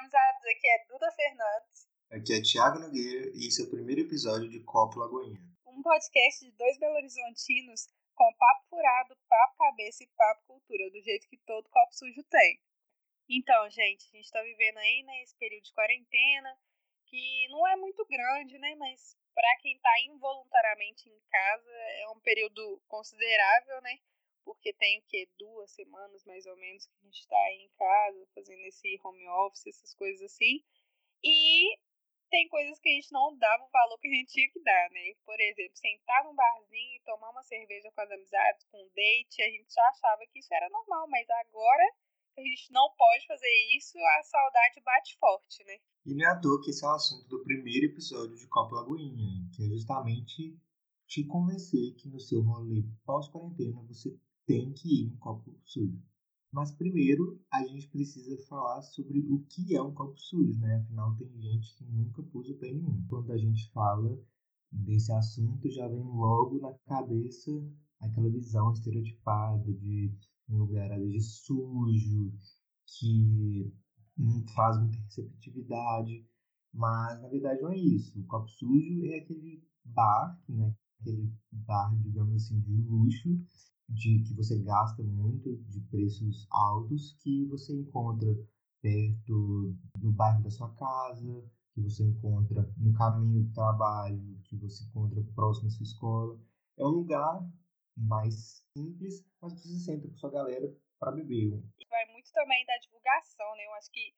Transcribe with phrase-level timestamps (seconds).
[0.00, 1.88] amizades, aqui é Duda Fernandes.
[2.10, 5.38] Aqui é Thiago Nogueira e esse é o primeiro episódio de Copo Lagoinha.
[5.66, 11.00] Um podcast de dois Belo Horizontinos com papo furado, papo cabeça e papo cultura, do
[11.02, 12.58] jeito que todo copo sujo tem.
[13.28, 16.56] Então, gente, a gente está vivendo aí, né, esse período de quarentena,
[17.06, 22.20] que não é muito grande, né, mas para quem está involuntariamente em casa é um
[22.20, 23.98] período considerável, né?
[24.44, 27.70] Porque tem o que duas semanas mais ou menos que a gente está aí em
[27.76, 30.62] casa fazendo esse home office, essas coisas assim.
[31.22, 31.78] E
[32.30, 34.90] tem coisas que a gente não dava o valor que a gente tinha que dar,
[34.90, 35.14] né?
[35.24, 39.42] Por exemplo, sentar num barzinho e tomar uma cerveja com as amizades, com um date,
[39.42, 41.82] a gente já achava que isso era normal, mas agora
[42.38, 45.76] a gente não pode fazer isso, a saudade bate forte, né?
[46.06, 48.76] E não é à toa que esse é o assunto do primeiro episódio de Copa
[48.76, 50.56] Lagoinha, que é justamente
[51.06, 54.16] te convencer que no seu rolê pós-quarentena você
[54.50, 56.02] tem que ir no copo sujo.
[56.52, 60.78] Mas primeiro a gente precisa falar sobre o que é um copo sujo, né?
[60.78, 63.06] Afinal, tem gente que nunca pôs o pé nenhum.
[63.08, 64.20] Quando a gente fala
[64.72, 67.52] desse assunto, já vem logo na cabeça
[68.00, 70.12] aquela visão estereotipada de
[70.48, 72.32] um lugar ali sujo,
[72.98, 73.72] que
[74.18, 76.26] não faz muita receptividade,
[76.74, 78.18] mas na verdade não é isso.
[78.18, 83.28] O copo sujo é aquele bar, né, aquele bar, digamos assim, de luxo,
[83.90, 88.28] de que você gasta muito, de preços altos, que você encontra
[88.80, 94.84] perto do bairro da sua casa, que você encontra no caminho do trabalho, que você
[94.84, 96.40] encontra próximo à sua escola.
[96.78, 97.40] É um lugar
[97.96, 101.50] mais simples, mas você senta com sua galera para beber.
[101.88, 103.66] Vai muito também da divulgação, né?
[103.66, 104.14] Eu acho que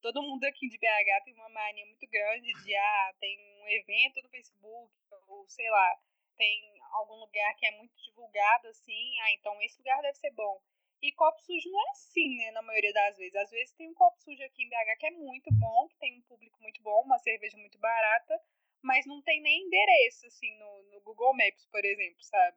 [0.00, 4.20] todo mundo aqui de BH tem uma mania muito grande de, ah, tem um evento
[4.22, 4.92] no Facebook,
[5.28, 5.96] ou sei lá,
[6.36, 10.60] tem algum lugar que é muito divulgado assim, ah, então esse lugar deve ser bom.
[11.02, 13.34] E copo sujo não é assim, né, na maioria das vezes.
[13.34, 16.16] Às vezes tem um copo sujo aqui em BH que é muito bom, que tem
[16.18, 18.40] um público muito bom, uma cerveja muito barata,
[18.80, 22.56] mas não tem nem endereço, assim, no, no Google Maps, por exemplo, sabe?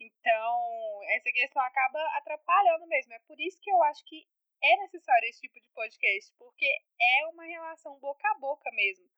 [0.00, 3.14] Então, essa questão acaba atrapalhando mesmo.
[3.14, 4.26] É por isso que eu acho que
[4.62, 9.08] é necessário esse tipo de podcast, porque é uma relação boca a boca mesmo.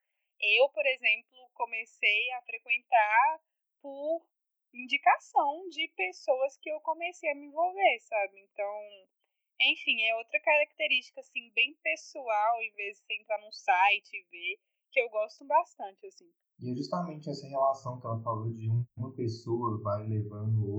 [0.41, 3.41] Eu, por exemplo, comecei a frequentar
[3.83, 4.25] por
[4.73, 8.41] indicação de pessoas que eu comecei a me envolver, sabe?
[8.41, 8.73] Então,
[9.61, 14.23] enfim, é outra característica assim bem pessoal, em vez de você entrar num site e
[14.31, 14.59] ver,
[14.91, 16.31] que eu gosto bastante assim.
[16.61, 20.70] E é justamente essa relação que ela falou de uma pessoa vai levando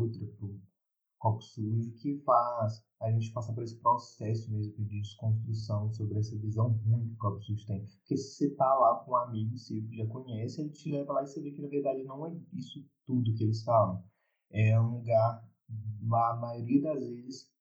[1.22, 6.36] copo sujo que faz a gente passar por esse processo mesmo de desconstrução sobre essa
[6.40, 7.86] visão ruim que o copo sujo tem.
[7.86, 11.14] Porque se você tá lá com um amigo seu que já conhece, ele te leva
[11.14, 14.04] lá e você vê que na verdade não é isso tudo que eles falam.
[14.50, 15.48] É um lugar,
[16.12, 17.52] a maioria das vezes,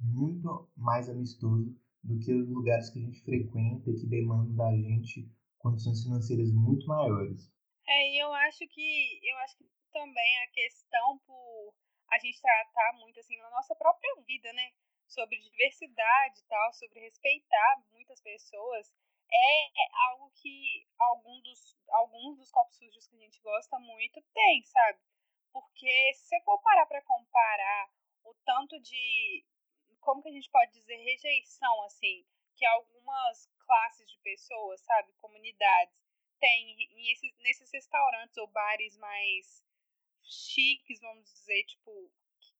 [0.00, 4.76] muito mais amistoso do que os lugares que a gente frequenta e que demandam da
[4.76, 7.50] gente condições financeiras muito maiores.
[7.86, 11.74] É, e eu acho que eu acho que também a questão por
[12.14, 14.72] a gente tratar muito assim na nossa própria vida, né?
[15.06, 18.92] Sobre diversidade e tal, sobre respeitar muitas pessoas,
[19.30, 19.68] é
[20.08, 25.00] algo que algum dos, alguns dos copos sujos que a gente gosta muito tem, sabe?
[25.52, 27.90] Porque se você for parar para comparar
[28.24, 29.44] o tanto de,
[30.00, 32.24] como que a gente pode dizer, rejeição, assim,
[32.56, 35.94] que algumas classes de pessoas, sabe, comunidades,
[36.38, 39.64] têm nesses, nesses restaurantes ou bares mais
[40.24, 42.10] chiques, vamos dizer, tipo,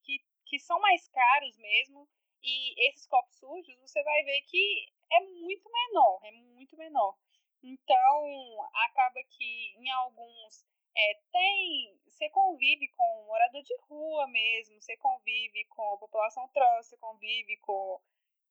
[0.03, 2.09] que, que são mais caros mesmo,
[2.43, 7.17] e esses copos sujos, você vai ver que é muito menor, é muito menor.
[7.63, 10.67] Então, acaba que em alguns
[10.97, 11.99] é, tem.
[12.07, 17.57] Você convive com morador de rua mesmo, você convive com a população trans, você convive
[17.59, 18.01] com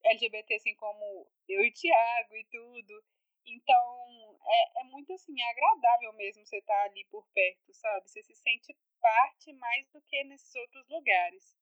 [0.04, 3.04] LGBT, assim como eu e Tiago e tudo.
[3.46, 8.08] Então, é, é muito assim, agradável mesmo você estar tá ali por perto, sabe?
[8.08, 11.54] Você se sente parte mais do que nesses outros lugares.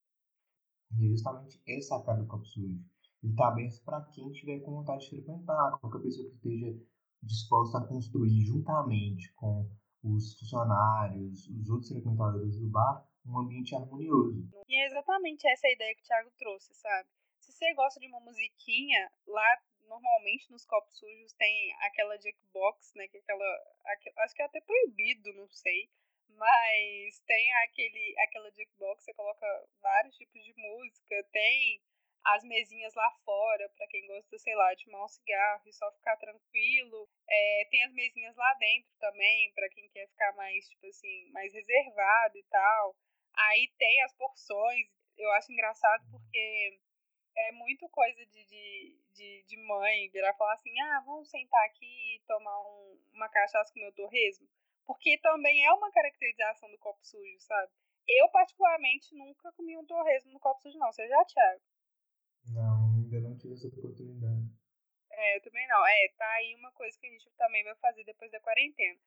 [0.97, 2.79] E justamente essa é a cara do Copo Sujo.
[3.23, 6.79] Ele está aberto para quem tiver com vontade de frequentar, qualquer pessoa que esteja
[7.23, 9.69] disposta a construir juntamente com
[10.05, 14.49] os funcionários, os outros frequentadores do bar, um ambiente harmonioso.
[14.69, 17.09] E é exatamente essa ideia que o Thiago trouxe, sabe?
[17.39, 23.09] Se você gosta de uma musiquinha, lá normalmente nos copos sujos tem aquela jackbox, né?
[23.09, 23.45] Que é aquela,
[23.87, 24.25] aquela.
[24.25, 25.91] Acho que é até proibido, não sei.
[26.37, 29.47] Mas tem aquele, aquela jackbox, você coloca
[29.81, 31.81] vários tipos de música, tem
[32.25, 35.91] as mesinhas lá fora, para quem gosta, sei lá, de fumar um cigarro e só
[35.93, 37.09] ficar tranquilo.
[37.29, 41.53] É, tem as mesinhas lá dentro também, para quem quer ficar mais, tipo assim, mais
[41.53, 42.97] reservado e tal.
[43.37, 44.87] Aí tem as porções,
[45.17, 46.79] eu acho engraçado porque
[47.37, 52.17] é muito coisa de, de, de, de mãe virar falar assim: ah, vamos sentar aqui
[52.17, 54.47] e tomar um, uma cachaça com meu torresmo.
[54.87, 57.71] Porque também é uma caracterização do copo sujo, sabe?
[58.09, 60.93] Eu, particularmente, nunca comi um torresmo no copo sujo, não.
[60.93, 61.63] Você já, Thiago?
[62.49, 64.51] Não, ainda não tive essa oportunidade.
[65.11, 65.87] É, eu também não.
[65.87, 68.99] É, tá aí uma coisa que a gente também vai fazer depois da quarentena.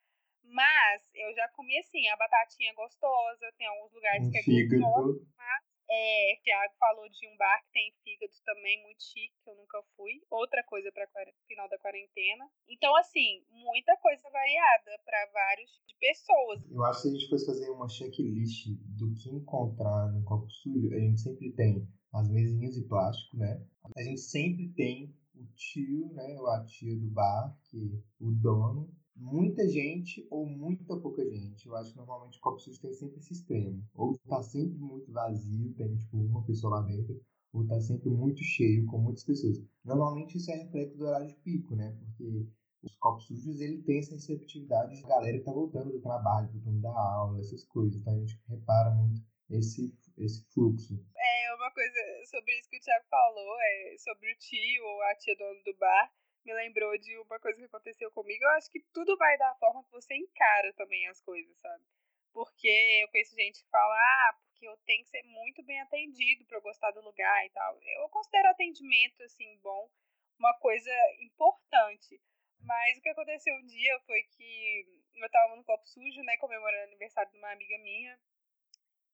[0.44, 4.82] Mas eu já comi assim, a batatinha gostosa, tem alguns lugares um que é fígado.
[4.82, 9.50] gostoso, mas é, Thiago falou de um bar que tem fígado também, muito chique, que
[9.50, 10.22] eu nunca fui.
[10.30, 11.08] Outra coisa para
[11.48, 12.50] final da quarentena.
[12.68, 16.72] Então, assim, muita coisa variada para vários de pessoas.
[16.72, 18.68] Eu acho que se a gente fosse fazer uma checklist
[18.98, 23.62] do que encontrar no copo sujo, a gente sempre tem as mesinhas de plástico, né?
[23.96, 28.90] A gente sempre tem o tio, né, ou a tia do bar, que o dono,
[29.16, 31.66] muita gente ou muita pouca gente.
[31.66, 33.84] Eu acho que normalmente o copo sujo tem sempre esse extremo.
[33.94, 37.22] Ou tá sempre muito vazio, tem tipo uma pessoa lá dentro,
[37.54, 39.62] ou tá sempre muito cheio com muitas pessoas.
[39.84, 41.96] Normalmente isso é reflexo do horário de pico, né?
[42.00, 42.48] Porque
[42.84, 46.82] os copos sujos ele tem essa receptividade de galera que tá voltando do trabalho, voltando
[46.82, 47.96] da aula, essas coisas.
[47.96, 50.94] Então a gente repara muito esse, esse fluxo.
[51.16, 55.16] É, uma coisa sobre isso que o Thiago falou, é sobre o tio ou a
[55.16, 56.12] tia dono do bar
[56.46, 58.44] me lembrou de uma coisa que aconteceu comigo.
[58.44, 61.84] Eu acho que tudo vai da forma que você encara também as coisas, sabe?
[62.32, 62.68] Porque
[63.02, 66.58] eu conheço gente que fala, ah, porque eu tenho que ser muito bem atendido para
[66.58, 67.82] eu gostar do lugar e tal.
[67.82, 69.90] Eu considero atendimento, assim, bom,
[70.38, 72.22] uma coisa importante.
[72.60, 76.84] Mas o que aconteceu um dia foi que eu tava no copo sujo, né, comemorando
[76.84, 78.20] o aniversário de uma amiga minha.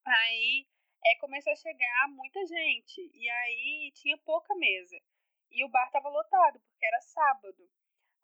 [0.06, 0.68] Aí
[1.06, 3.10] é, começou a chegar muita gente.
[3.13, 5.00] E aí tinha pouca mesa.
[5.51, 7.69] E o bar tava lotado, porque era sábado.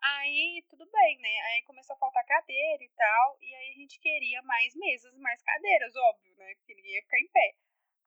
[0.02, 1.40] Aí, tudo bem, né?
[1.42, 3.38] Aí começou a faltar cadeira e tal.
[3.42, 6.56] E aí a gente queria mais mesas, mais cadeiras, óbvio, né?
[6.56, 7.56] Porque ninguém ia ficar em pé.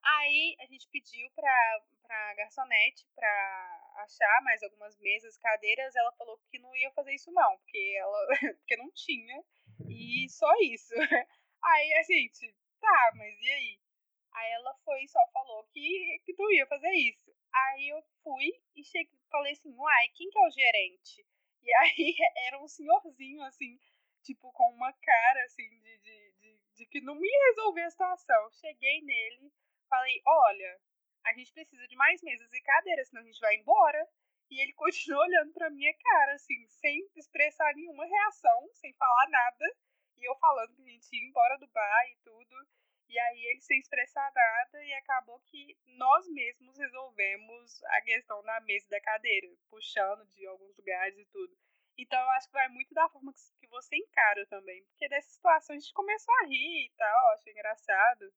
[0.03, 5.95] Aí a gente pediu pra, pra garçonete pra achar mais algumas mesas, cadeiras.
[5.95, 8.27] Ela falou que não ia fazer isso, não, porque ela
[8.59, 9.43] porque não tinha.
[9.89, 10.95] E só isso.
[11.63, 13.81] Aí a gente, tá, mas e aí?
[14.33, 17.30] Aí ela foi e só falou que, que tu ia fazer isso.
[17.53, 21.27] Aí eu fui e cheguei, falei assim, uai, quem que é o gerente?
[21.63, 22.15] E aí
[22.47, 23.79] era um senhorzinho, assim,
[24.23, 28.51] tipo, com uma cara, assim, de, de, de, de que não ia resolver a situação.
[28.53, 29.53] Cheguei nele,
[29.89, 30.81] falei, olha,
[31.25, 34.09] a gente precisa de mais mesas e cadeiras, senão a gente vai embora.
[34.51, 39.77] E ele continuou olhando pra minha cara, assim, sem expressar nenhuma reação, sem falar nada.
[40.17, 42.69] E eu falando que a gente ia embora do bar e tudo.
[43.11, 48.61] E aí ele sem expressar nada e acabou que nós mesmos resolvemos a questão da
[48.61, 51.53] mesa da cadeira, puxando de alguns lugares e tudo.
[51.99, 54.85] Então eu acho que vai muito da forma que você encara também.
[54.85, 58.33] Porque dessa situação a gente começou a rir e tal, achei engraçado.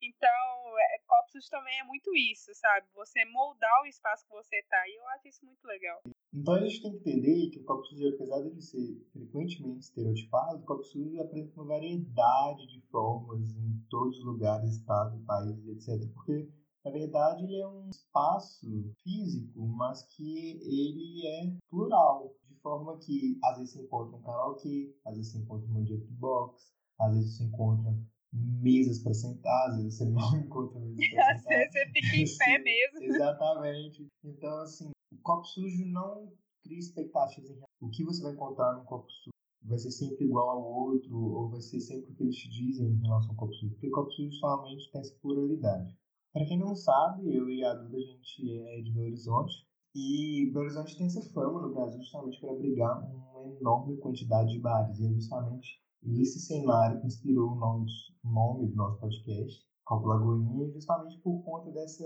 [0.00, 2.86] Então, é, Copsus também é muito isso, sabe?
[2.92, 4.88] Você moldar o espaço que você tá.
[4.88, 6.02] E eu acho isso muito legal.
[6.32, 10.58] Então a gente tem que entender que o copo sujo, apesar de ser frequentemente estereotipado,
[10.58, 16.06] o copo sujo apresenta uma variedade de formas em todos os lugares, estados, países, etc.
[16.12, 16.50] Porque,
[16.84, 18.66] na verdade, ele é um espaço
[19.02, 24.94] físico, mas que ele é plural, de forma que às vezes você encontra um karaokê,
[25.06, 27.96] às vezes você encontra uma jukebox, às vezes você encontra
[28.30, 31.38] mesas para sentar, às vezes você não encontra mesas para sentar.
[31.38, 33.14] Às vezes você fica em pé mesmo.
[33.14, 34.08] Exatamente.
[34.24, 34.90] Então, assim,
[35.28, 36.32] copo sujo não
[36.62, 39.34] cria expectativas em o que você vai encontrar no copo sujo.
[39.62, 42.88] Vai ser sempre igual ao outro, ou vai ser sempre o que eles te dizem
[42.88, 43.72] em relação ao copo sujo.
[43.72, 45.94] Porque o copo sujo somente tem essa pluralidade.
[46.32, 49.66] Para quem não sabe, eu e a Duda, a gente é de Belo Horizonte.
[49.94, 54.60] E Belo Horizonte tem essa fama no Brasil justamente para abrigar uma enorme quantidade de
[54.60, 54.98] bares.
[54.98, 57.86] E é justamente esse cenário que inspirou o nome,
[58.24, 62.04] nome do nosso podcast, Copo Lagoinha, justamente por conta dessa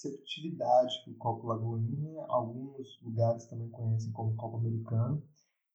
[0.00, 5.22] receptividade que o copo Lagoinha, alguns lugares também conhecem como copo americano,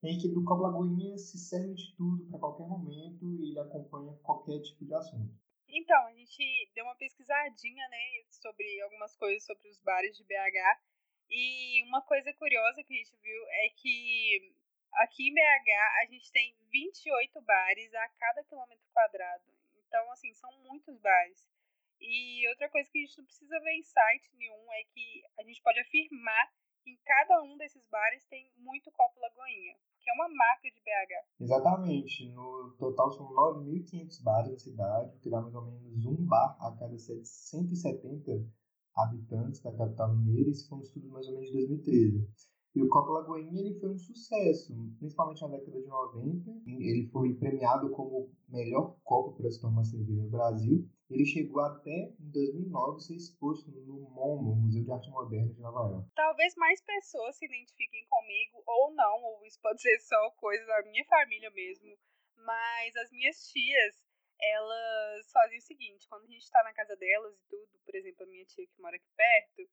[0.04, 4.14] em que do copo Lagoinha se serve de tudo para qualquer momento e ele acompanha
[4.24, 5.34] qualquer tipo de assunto.
[5.68, 10.80] Então, a gente deu uma pesquisadinha, né, sobre algumas coisas sobre os bares de BH.
[11.30, 14.54] E uma coisa curiosa que a gente viu é que
[14.94, 19.44] aqui em BH a gente tem 28 bares a cada quilômetro quadrado.
[19.88, 21.55] Então, assim, são muitos bares.
[22.00, 25.44] E outra coisa que a gente não precisa ver em site nenhum é que a
[25.44, 26.52] gente pode afirmar
[26.84, 30.80] que em cada um desses bares tem muito copo Lagoinha, que é uma marca de
[30.82, 31.44] BH.
[31.44, 32.30] Exatamente.
[32.32, 36.72] No total são 9.500 bares na cidade, que dá mais ou menos um bar a
[36.78, 38.48] cada 170
[38.96, 40.52] habitantes da capital mineira.
[40.52, 42.30] Esse foi um estudo mais ou menos de 2013.
[42.76, 46.52] E o Copo Lagoinha ele foi um sucesso, principalmente na década de 90.
[46.68, 50.86] Ele foi premiado como melhor copo para se tomar cerveja no Brasil.
[51.10, 55.90] Ele chegou até, em 2009, ser exposto no MoMA, Museu de Arte Moderna de Nova
[55.90, 56.10] York.
[56.16, 60.82] Talvez mais pessoas se identifiquem comigo, ou não, ou isso pode ser só coisa da
[60.84, 61.96] minha família mesmo.
[62.38, 63.96] Mas as minhas tias,
[64.42, 68.24] elas fazem o seguinte, quando a gente tá na casa delas e tudo, por exemplo,
[68.24, 69.70] a minha tia que mora aqui perto,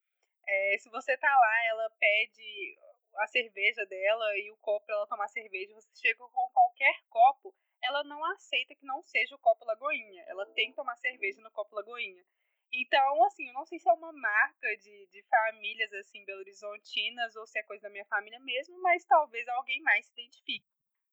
[0.47, 2.77] é, se você tá lá, ela pede
[3.17, 7.55] a cerveja dela e o copo pra ela tomar cerveja, você chega com qualquer copo,
[7.83, 10.25] ela não aceita que não seja o copo Lagoinha.
[10.29, 12.25] Ela tem que tomar cerveja no copo Lagoinha.
[12.73, 17.47] Então, assim, eu não sei se é uma marca de, de famílias, assim, belo-horizontinas ou
[17.47, 20.67] se é coisa da minha família mesmo, mas talvez alguém mais se identifique.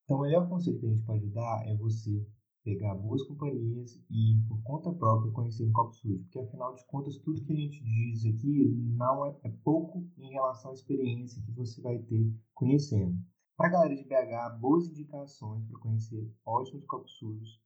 [0.06, 2.26] Então, o melhor conselho que a gente pode dar é você
[2.64, 6.86] pegar boas companhias e ir por conta própria conhecer um copo sujo, porque afinal de
[6.86, 11.42] contas tudo que a gente diz aqui não é, é pouco em relação à experiência
[11.44, 13.18] que você vai ter conhecendo.
[13.60, 17.62] Para a galera de BH, boas indicações para conhecer ótimos copos sujos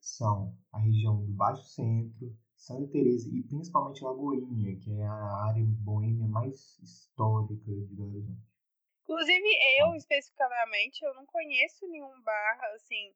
[0.00, 5.62] são a região do Baixo Centro, Santa Teresa e principalmente Lagoinha, que é a área
[5.84, 8.40] boêmia mais histórica de Belo Horizonte.
[9.02, 9.44] Inclusive,
[9.80, 13.14] eu especificamente, eu não conheço nenhum bar assim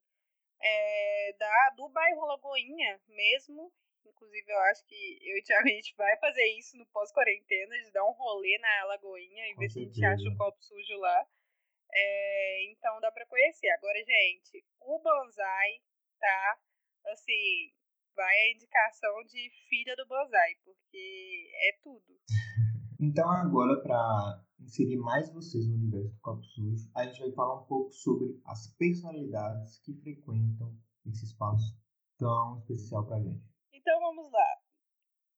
[0.61, 3.73] é, da, do bairro Lagoinha mesmo.
[4.05, 7.75] Inclusive, eu acho que eu e o Thiago, a gente vai fazer isso no pós-quarentena,
[7.85, 10.99] de dar um rolê na Lagoinha e ver se a gente acha um copo sujo
[10.99, 11.27] lá.
[11.92, 13.68] É, então dá para conhecer.
[13.71, 15.80] Agora, gente, o bonsai,
[16.18, 16.59] tá?
[17.07, 17.73] Assim,
[18.14, 22.18] vai a indicação de filha do bonsai, porque é tudo.
[23.00, 27.62] Então, agora, para inserir mais vocês no universo do copo sujo, a gente vai falar
[27.62, 30.76] um pouco sobre as personalidades que frequentam
[31.07, 31.78] esse espaço
[32.18, 33.47] tão especial para gente.
[33.73, 34.57] Então, vamos lá.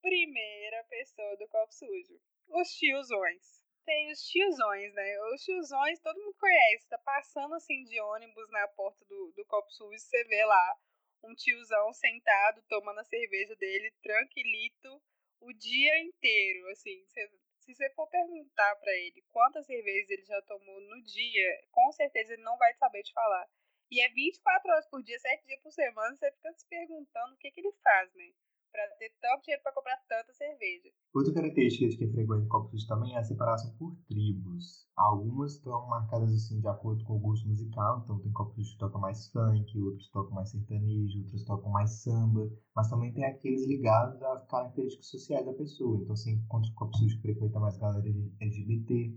[0.00, 3.59] Primeira pessoa do copo sujo: os tiozões.
[3.90, 5.20] Tem os tiozões, né?
[5.34, 6.88] Os tiozões todo mundo conhece.
[6.88, 10.78] Tá passando assim de ônibus na porta do, do copo sujo, você vê lá
[11.24, 15.02] um tiozão sentado tomando a cerveja dele, tranquilito,
[15.40, 16.68] o dia inteiro.
[16.70, 17.28] Assim, você
[17.58, 22.34] se você for perguntar para ele quantas cervejas ele já tomou no dia, com certeza
[22.34, 23.48] ele não vai saber te falar.
[23.90, 27.38] E é 24 horas por dia, 7 dias por semana, você fica se perguntando o
[27.38, 28.32] que, que ele faz, né?
[28.70, 30.90] Para ter tanto dinheiro para comprar tanta cerveja.
[31.12, 34.86] Outra característica de quem frequenta copos também é a separação por tribos.
[34.96, 39.00] Algumas estão marcadas assim de acordo com o gosto musical, então tem copos que tocam
[39.00, 44.22] mais funk, outros tocam mais sertanejo, outros tocam mais samba, mas também tem aqueles ligados
[44.22, 45.96] às características sociais da pessoa.
[46.02, 48.06] Então você encontra copos que frequenta mais galera
[48.40, 49.12] LGBT,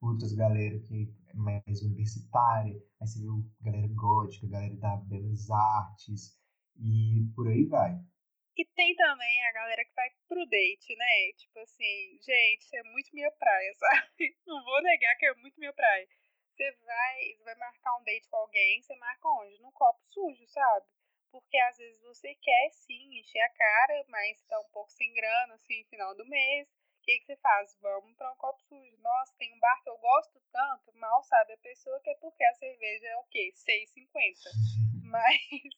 [0.00, 3.28] outras galera que é mais universitária, aí você vê
[3.62, 6.36] galera gótica, galera da belas artes
[6.76, 7.98] e por aí vai.
[8.56, 11.32] E tem também a galera que vai pro date, né?
[11.36, 14.34] Tipo assim, gente, é muito minha praia, sabe?
[14.46, 16.08] Não vou negar que é muito minha praia.
[16.56, 19.60] Você vai, você vai marcar um date com alguém, você marca onde?
[19.60, 20.86] No copo sujo, sabe?
[21.30, 25.54] Porque às vezes você quer sim encher a cara, mas tá um pouco sem grana,
[25.54, 26.66] assim, final do mês.
[26.66, 27.76] O que, que você faz?
[27.82, 28.96] Vamos para um copo sujo.
[29.02, 32.42] Nossa, tem um bar que eu gosto tanto, mal sabe a pessoa que é porque
[32.42, 33.52] a cerveja é o quê?
[33.52, 34.50] 6,50.
[35.04, 35.40] Mas,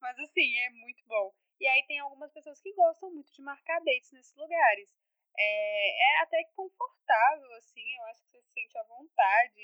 [0.00, 1.34] mas assim, é muito bom.
[1.62, 4.90] E aí tem algumas pessoas que gostam muito de marcar dates nesses lugares.
[5.38, 9.60] É, é até confortável, assim, eu acho que você se sente à vontade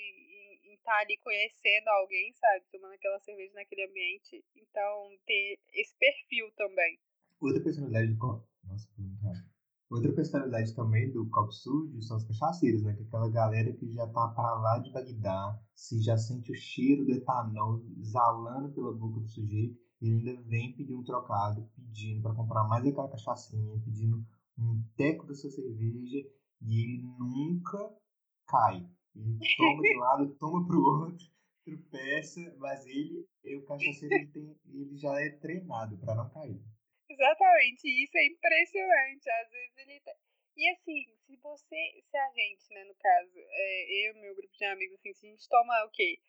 [0.63, 2.63] em estar tá ali conhecendo alguém, sabe?
[2.71, 4.45] Tomando aquela cerveja naquele ambiente.
[4.55, 6.97] Então, ter esse perfil também.
[7.41, 8.47] Outra personalidade do.
[8.63, 8.87] Nossa,
[9.89, 12.93] Outra personalidade também do copo sujo são os cachaceiros, né?
[12.93, 16.55] Que é aquela galera que já tá para lá de Bagdá, se já sente o
[16.55, 22.21] cheiro do etanol exalando pela boca do sujeito e ainda vem pedir um trocado, pedindo
[22.21, 24.25] para comprar mais aquela cachaçinha, pedindo
[24.57, 26.25] um teco da sua cerveja
[26.61, 27.77] e ele nunca
[28.47, 28.85] cai.
[29.15, 31.25] Ele toma de um lado, toma pro outro,
[31.65, 33.27] tropeça, mas ele,
[33.57, 36.61] o cachaceiro, ele, tem, ele já é treinado para não cair.
[37.09, 39.29] Exatamente, isso é impressionante.
[39.29, 39.99] Às vezes ele.
[40.01, 40.11] Tá...
[40.55, 44.53] E assim, se você, se a gente, né, no caso, é, eu e meu grupo
[44.53, 46.19] de amigos, assim, se a gente toma o quê?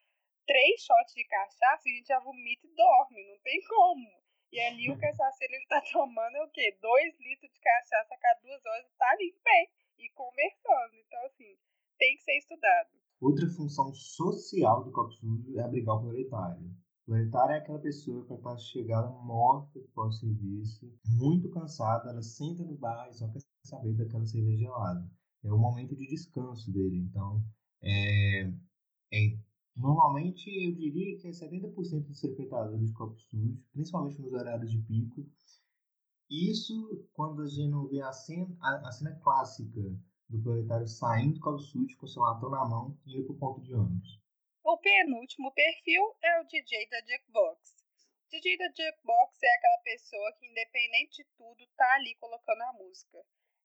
[0.50, 4.10] Três shots de cachaça, a gente já vomita e dorme, não tem como.
[4.50, 6.76] E ali o cachaceiro ele tá tomando é o quê?
[6.82, 10.96] Dois litros de cachaça a cada duas horas e tá ali em pé e conversando.
[11.06, 11.54] Então, assim,
[11.98, 12.90] tem que ser estudado.
[13.20, 16.66] Outra função social do copo sujo é abrigar o proletário.
[16.66, 22.76] O proletário é aquela pessoa que está chegada morta pós-serviço, muito cansada, ela senta no
[22.76, 25.08] bar e só quer saber daquela cerveja gelada.
[25.44, 26.98] É o momento de descanso dele.
[26.98, 27.40] Então,
[27.82, 28.50] é,
[29.12, 29.38] é
[29.76, 34.78] Normalmente, eu diria que é 70% dos frequentadores de copos sujos, principalmente nos horários de
[34.82, 35.26] pico.
[36.28, 39.80] Isso quando a gente não vê a cena, a, a cena clássica
[40.28, 43.38] do proletário saindo do copo sujo com seu latão na mão e indo para o
[43.38, 44.20] ponto de ônibus.
[44.62, 47.80] O penúltimo perfil é o DJ da Jackbox.
[48.30, 53.18] DJ da Jukebox é aquela pessoa que, independente de tudo, tá ali colocando a música.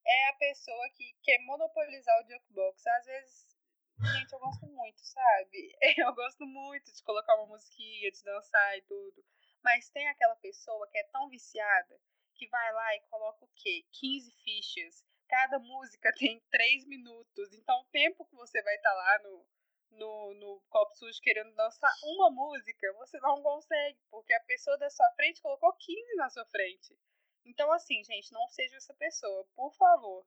[0.04, 2.88] É a pessoa que quer monopolizar o Jukebox.
[2.88, 3.55] Às vezes,
[4.04, 5.78] gente, eu gosto muito, sabe?
[5.98, 9.24] Eu gosto muito de colocar uma musiquinha, de dançar e tudo.
[9.64, 12.00] Mas tem aquela pessoa que é tão viciada
[12.36, 13.86] que vai lá e coloca o quê?
[13.94, 15.04] 15 fichas.
[15.28, 17.54] Cada música tem 3 minutos.
[17.54, 19.48] Então, o tempo que você vai estar tá lá no,
[19.92, 24.90] no, no copo sujo querendo dançar uma música, você não consegue, porque a pessoa da
[24.90, 26.98] sua frente colocou 15 na sua frente.
[27.46, 30.26] Então, assim, gente, não seja essa pessoa, por favor.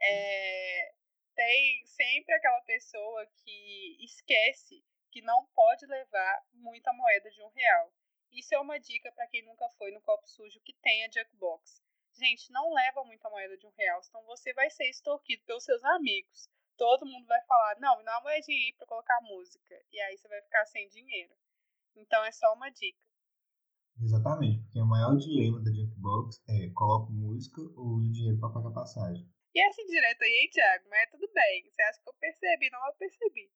[0.00, 0.94] É,
[1.34, 7.92] tem sempre aquela pessoa que esquece que não pode levar muita moeda de um real.
[8.32, 11.82] Isso é uma dica para quem nunca foi no copo sujo que tenha Jackbox.
[12.14, 15.82] Gente, não leva muita moeda de um real, senão você vai ser extorquido pelos seus
[15.84, 19.74] amigos todo mundo vai falar, não, me dá uma moedinha aí pra colocar música.
[19.92, 21.32] E aí você vai ficar sem dinheiro.
[21.96, 22.98] Então é só uma dica.
[24.00, 28.72] Exatamente, porque o maior dilema da Junkbox é coloco música ou uso dinheiro para pagar
[28.72, 29.24] passagem.
[29.54, 30.84] E essa direto aí, hein, Thiago?
[30.90, 31.70] Mas tudo bem.
[31.70, 32.70] Você acha que eu percebi?
[32.70, 33.50] Não, eu percebi.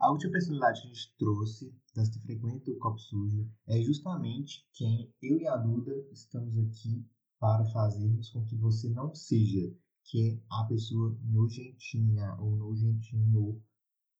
[0.00, 4.66] A última personalidade que a gente trouxe das que frequenta o Copo Sujo é justamente
[4.72, 7.06] quem eu e a Duda estamos aqui
[7.38, 13.62] para fazermos com que você não seja que é a pessoa nojentinha ou nojentinho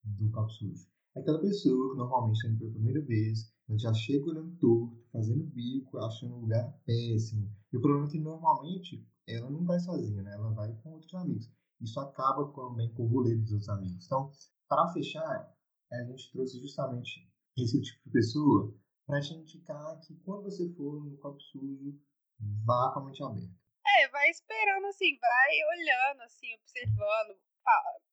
[0.05, 0.87] do copo sujo.
[1.15, 5.45] É aquela pessoa que normalmente está indo pela primeira vez, já chega olhando torto, fazendo
[5.45, 7.49] bico, achando o lugar péssimo.
[7.73, 10.35] E o problema é que normalmente ela não vai sozinha, né?
[10.35, 11.49] Ela vai com outros amigos.
[11.81, 14.05] Isso acaba também com o rolê dos outros amigos.
[14.05, 14.33] Então,
[14.69, 15.55] para fechar,
[15.93, 18.75] a gente trouxe justamente esse tipo de pessoa
[19.07, 22.01] para te indicar que quando você for no copo sujo,
[22.65, 23.63] vá com a mente aberta.
[23.99, 27.37] É, vai esperando assim, vai olhando assim, observando,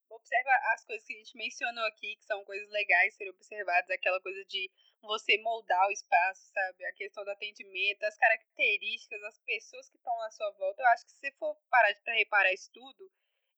[0.10, 4.20] observa as coisas que a gente mencionou aqui, que são coisas legais serem observadas, aquela
[4.22, 4.70] coisa de
[5.02, 6.86] você moldar o espaço, sabe?
[6.86, 10.82] A questão do atendimento, as características, as pessoas que estão à sua volta.
[10.82, 13.10] Eu acho que se você for parar para reparar isso tudo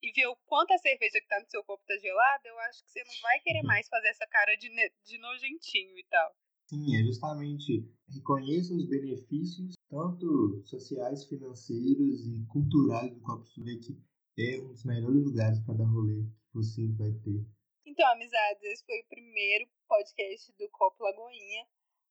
[0.02, 2.84] e ver o quanto a cerveja que tá no seu corpo tá gelada, eu acho
[2.84, 4.68] que você não vai querer mais fazer essa cara de,
[5.04, 6.36] de nojentinho e tal.
[6.68, 13.98] Sim, é justamente reconheça os benefícios, tanto sociais, financeiros e culturais do Copo Sul, que
[14.38, 17.44] é um dos melhores lugares para dar rolê você vai ter.
[17.84, 21.66] Então, amizades, esse foi o primeiro podcast do Copo Lagoinha.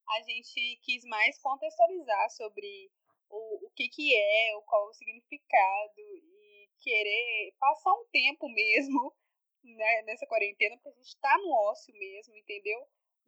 [0.10, 2.92] A gente quis mais contextualizar sobre
[3.30, 9.14] o, o que, que é, o qual o significado e querer passar um tempo mesmo
[9.64, 12.80] né, nessa quarentena, porque a gente está no ócio mesmo, entendeu?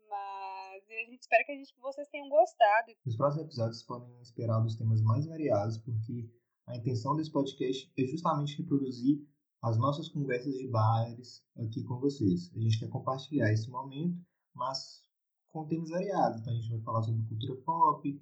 [0.10, 2.92] Mas a gente espera que a gente, vocês tenham gostado.
[3.06, 6.30] Nos próximos episódios podem esperar dos temas mais variados, porque
[6.68, 9.26] a intenção desse podcast é justamente reproduzir
[9.64, 12.52] as nossas conversas de bares aqui com vocês.
[12.54, 14.22] A gente quer compartilhar esse momento,
[14.54, 15.02] mas
[15.50, 16.42] com temas variados.
[16.42, 18.22] Então a gente vai falar sobre cultura pop,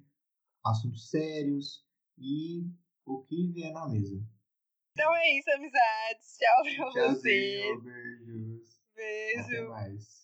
[0.64, 1.84] assuntos sérios
[2.16, 2.64] e
[3.04, 4.24] o que vier na mesa.
[4.92, 6.38] Então é isso, amizades.
[6.38, 7.82] Tchau pra Tchauzinho, vocês.
[7.82, 8.80] beijos.
[8.94, 9.40] Beijo.
[9.40, 10.21] Até mais.